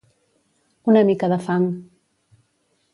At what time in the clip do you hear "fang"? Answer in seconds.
1.47-1.71